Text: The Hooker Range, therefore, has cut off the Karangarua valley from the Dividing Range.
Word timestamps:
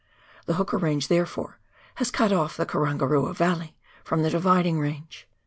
The 0.47 0.55
Hooker 0.55 0.79
Range, 0.79 1.07
therefore, 1.07 1.59
has 1.97 2.09
cut 2.09 2.31
off 2.31 2.57
the 2.57 2.65
Karangarua 2.65 3.35
valley 3.35 3.75
from 4.03 4.23
the 4.23 4.31
Dividing 4.31 4.79
Range. 4.79 5.27